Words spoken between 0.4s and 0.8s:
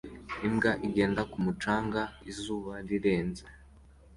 Imbwa